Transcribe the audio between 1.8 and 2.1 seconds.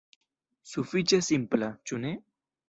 ĉu